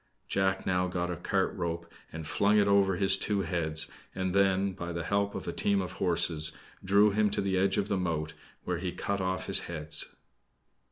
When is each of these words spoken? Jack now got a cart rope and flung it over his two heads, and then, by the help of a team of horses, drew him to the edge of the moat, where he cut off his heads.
Jack 0.27 0.65
now 0.65 0.87
got 0.87 1.11
a 1.11 1.15
cart 1.15 1.53
rope 1.55 1.85
and 2.11 2.25
flung 2.25 2.57
it 2.57 2.67
over 2.67 2.95
his 2.95 3.17
two 3.17 3.41
heads, 3.41 3.87
and 4.15 4.33
then, 4.33 4.71
by 4.73 4.91
the 4.91 5.03
help 5.03 5.35
of 5.35 5.47
a 5.47 5.53
team 5.53 5.79
of 5.79 5.91
horses, 5.91 6.53
drew 6.83 7.11
him 7.11 7.29
to 7.29 7.39
the 7.39 7.55
edge 7.55 7.77
of 7.77 7.87
the 7.87 7.97
moat, 7.97 8.33
where 8.63 8.79
he 8.79 8.91
cut 8.91 9.21
off 9.21 9.45
his 9.45 9.59
heads. 9.69 10.15